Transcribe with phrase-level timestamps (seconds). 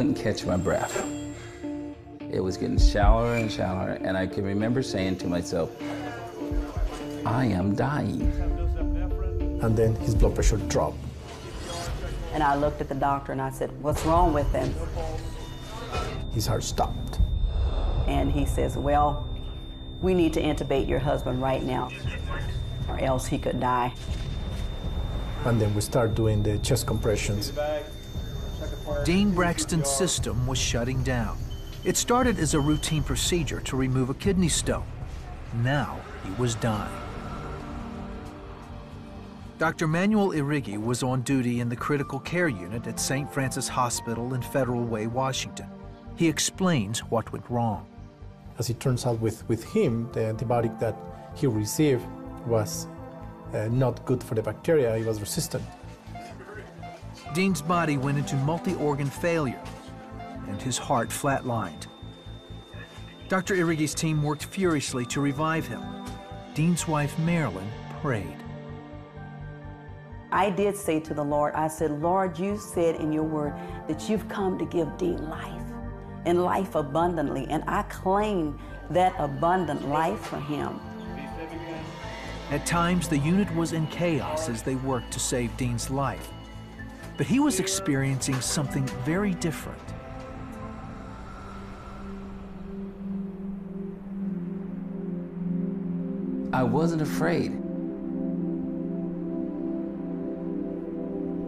[0.00, 1.06] couldn't catch my breath.
[2.32, 5.70] It was getting shallower and shallower, and I can remember saying to myself,
[7.26, 8.22] I am dying.
[9.60, 10.96] And then his blood pressure dropped.
[12.32, 14.74] And I looked at the doctor and I said, What's wrong with him?
[16.32, 17.18] His heart stopped.
[18.06, 19.28] And he says, Well,
[20.00, 21.90] we need to intubate your husband right now,
[22.88, 23.92] or else he could die.
[25.44, 27.52] And then we start doing the chest compressions.
[29.04, 31.38] Dean Braxton's system was shutting down.
[31.84, 34.84] It started as a routine procedure to remove a kidney stone.
[35.62, 36.92] Now he was dying.
[39.58, 39.86] Dr.
[39.86, 43.30] Manuel Iregui was on duty in the critical care unit at St.
[43.30, 45.68] Francis Hospital in Federal Way, Washington.
[46.16, 47.86] He explains what went wrong.
[48.58, 50.96] As it turns out with, with him, the antibiotic that
[51.34, 52.06] he received
[52.46, 52.86] was
[53.52, 55.64] uh, not good for the bacteria, it was resistant.
[57.32, 59.62] Dean's body went into multi-organ failure
[60.48, 61.86] and his heart flatlined.
[63.28, 63.54] Dr.
[63.54, 65.82] Iregui's team worked furiously to revive him.
[66.54, 67.70] Dean's wife, Marilyn,
[68.02, 68.36] prayed.
[70.32, 73.54] I did say to the Lord, I said, Lord, you said in your word
[73.86, 75.62] that you've come to give Dean life
[76.24, 78.58] and life abundantly, and I claim
[78.90, 80.80] that abundant life for him.
[82.50, 86.32] At times, the unit was in chaos as they worked to save Dean's life.
[87.20, 89.78] But he was experiencing something very different.
[96.50, 97.52] I wasn't afraid.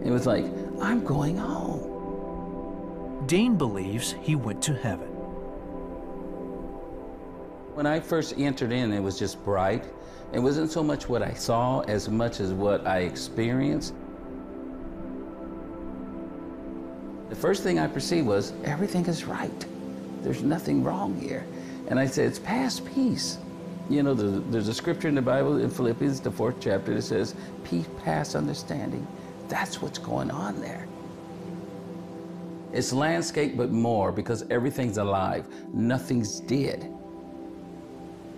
[0.05, 0.45] It was like,
[0.79, 3.25] I'm going home.
[3.25, 5.07] Dean believes he went to heaven.
[7.73, 9.85] When I first entered in, it was just bright.
[10.33, 13.95] It wasn't so much what I saw as much as what I experienced.
[17.33, 19.65] The first thing I perceived was everything is right.
[20.21, 21.43] There's nothing wrong here.
[21.87, 23.39] And I said, it's past peace.
[23.89, 27.33] You know, there's a scripture in the Bible in Philippians, the fourth chapter, that says,
[27.63, 29.07] peace past understanding.
[29.49, 30.87] That's what's going on there.
[32.71, 35.47] It's landscape, but more because everything's alive.
[35.73, 36.87] Nothing's dead.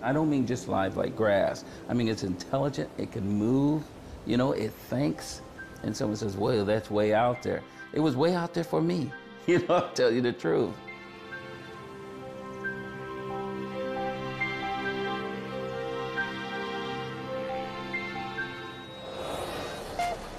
[0.02, 1.66] I don't mean just live like grass.
[1.90, 3.82] I mean, it's intelligent, it can move,
[4.24, 5.42] you know, it thinks.
[5.82, 7.62] And someone says, well, that's way out there.
[7.92, 9.12] It was way out there for me.
[9.46, 10.74] You know, I'll tell you the truth.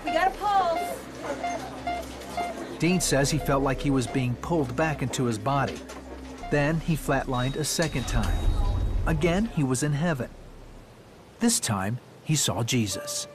[0.04, 1.00] We got a pulse.
[2.80, 5.80] Dean says he felt like he was being pulled back into his body.
[6.52, 8.38] Then he flatlined a second time.
[9.06, 10.30] Again, he was in heaven.
[11.40, 13.28] This time, he saw Jesus.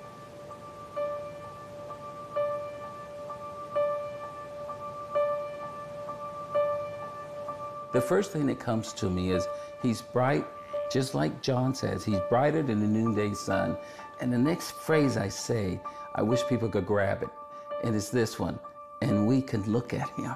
[7.93, 9.47] The first thing that comes to me is
[9.83, 10.47] he's bright,
[10.91, 13.77] just like John says, he's brighter than the noonday sun.
[14.21, 15.79] And the next phrase I say,
[16.15, 17.29] I wish people could grab it,
[17.85, 18.59] and it's this one,
[19.03, 20.35] and we can look at him.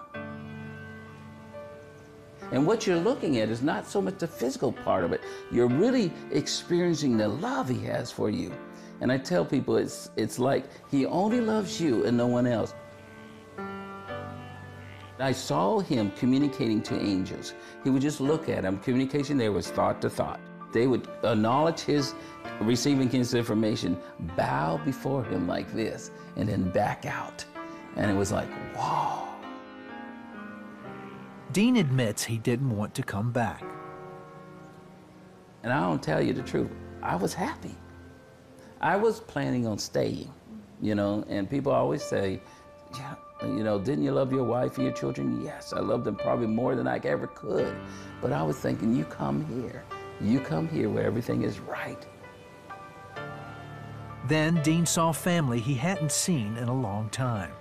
[2.52, 5.20] And what you're looking at is not so much the physical part of it.
[5.50, 8.52] You're really experiencing the love he has for you.
[9.00, 12.74] And I tell people it's, it's like he only loves you and no one else.
[15.18, 17.54] I saw him communicating to angels.
[17.82, 18.78] He would just look at them.
[18.80, 20.40] Communication there was thought to thought.
[20.72, 22.14] They would acknowledge his
[22.60, 23.98] receiving his information,
[24.36, 27.44] bow before him like this, and then back out.
[27.96, 29.26] And it was like, wow.
[31.52, 33.64] Dean admits he didn't want to come back.
[35.62, 36.70] And I don't tell you the truth,
[37.02, 37.74] I was happy.
[38.82, 40.30] I was planning on staying,
[40.82, 42.42] you know, and people always say,
[42.94, 45.42] yeah, you know, didn't you love your wife and your children?
[45.42, 47.74] Yes, I loved them probably more than I ever could.
[48.22, 49.84] But I was thinking, you come here.
[50.20, 52.06] You come here where everything is right.
[54.26, 57.52] Then Dean saw family he hadn't seen in a long time.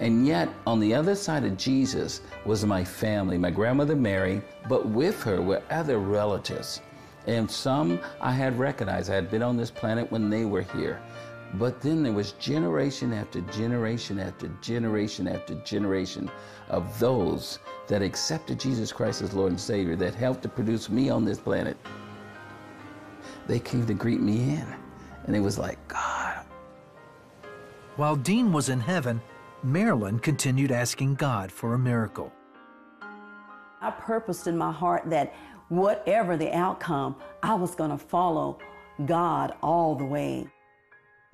[0.00, 4.86] And yet, on the other side of Jesus was my family, my grandmother Mary, but
[4.86, 6.80] with her were other relatives.
[7.26, 9.10] And some I had recognized.
[9.10, 11.00] I had been on this planet when they were here.
[11.54, 16.30] But then there was generation after generation after generation after generation
[16.68, 21.10] of those that accepted Jesus Christ as Lord and Savior, that helped to produce me
[21.10, 21.76] on this planet.
[23.46, 24.66] They came to greet me in.
[25.26, 26.44] And it was like, God.
[27.96, 29.20] While Dean was in heaven,
[29.62, 32.32] Marilyn continued asking God for a miracle.
[33.80, 35.34] I purposed in my heart that
[35.68, 38.58] whatever the outcome, I was going to follow
[39.06, 40.48] God all the way.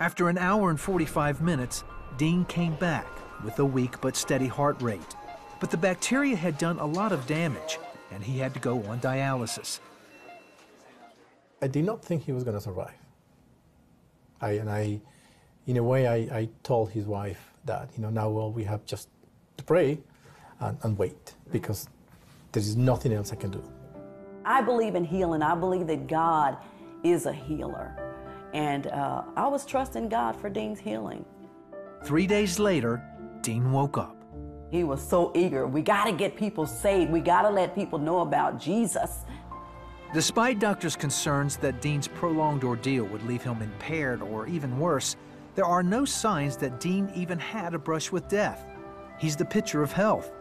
[0.01, 1.85] After an hour and 45 minutes,
[2.17, 3.07] Dean came back
[3.45, 5.15] with a weak but steady heart rate.
[5.61, 7.79] But the bacteria had done a lot of damage,
[8.11, 9.79] and he had to go on dialysis.
[11.61, 12.95] I did not think he was going to survive.
[14.41, 15.03] I, and I,
[15.67, 18.87] in a way, I, I told his wife that, you know, now, well, we have
[18.87, 19.11] just
[19.59, 19.99] to pray
[20.61, 21.91] and, and wait because
[22.53, 23.63] there is nothing else I can do.
[24.47, 25.43] I believe in healing.
[25.43, 26.57] I believe that God
[27.05, 28.11] is a healer.
[28.53, 31.25] And uh, I was trusting God for Dean's healing.
[32.05, 33.03] Three days later,
[33.43, 34.17] Dean woke up.
[34.71, 35.67] He was so eager.
[35.67, 37.11] We got to get people saved.
[37.11, 39.25] We got to let people know about Jesus.
[40.13, 45.17] Despite doctors' concerns that Dean's prolonged ordeal would leave him impaired or even worse,
[45.55, 48.65] there are no signs that Dean even had a brush with death.
[49.19, 50.33] He's the picture of health.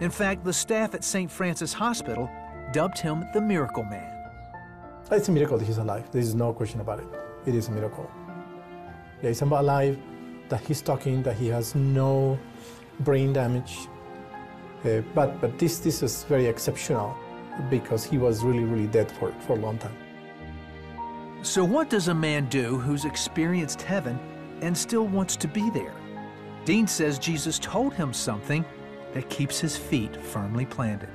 [0.00, 1.30] In fact, the staff at St.
[1.30, 2.30] Francis Hospital
[2.72, 4.12] dubbed him the Miracle Man.
[5.10, 6.10] It's a miracle that he's alive.
[6.10, 7.06] There is no question about it.
[7.46, 8.10] It is a miracle.
[9.22, 9.98] Yeah, he's alive,
[10.48, 12.38] that he's talking, that he has no
[13.00, 13.88] brain damage.
[14.84, 17.16] Uh, but but this, this is very exceptional
[17.70, 19.96] because he was really, really dead for, for a long time.
[21.42, 24.18] So, what does a man do who's experienced heaven
[24.60, 25.94] and still wants to be there?
[26.64, 28.64] Dean says Jesus told him something
[29.14, 31.08] that keeps his feet firmly planted.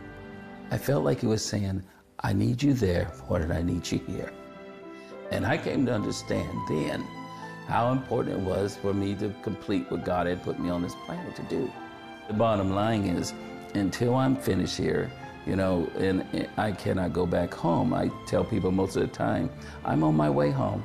[0.72, 1.83] I felt like he was saying,
[2.22, 4.31] I need you there more than I need you here.
[5.31, 7.01] And I came to understand then
[7.68, 10.95] how important it was for me to complete what God had put me on this
[11.06, 11.72] planet to do.
[12.28, 13.33] The bottom line is,
[13.74, 15.12] until I'm finished here,
[15.45, 17.94] you know, and, and I cannot go back home.
[17.94, 19.50] I tell people most of the time,
[19.86, 20.83] I'm on my way home.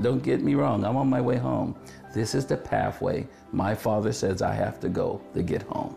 [0.00, 1.74] Don't get me wrong, I'm on my way home.
[2.14, 5.96] This is the pathway my father says I have to go to get home.